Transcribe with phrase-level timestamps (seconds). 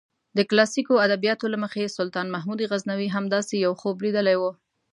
[0.37, 4.43] د کلاسیکو ادبیاتو له مخې سلطان محمود غزنوي هم داسې یو خوب لیدلی و.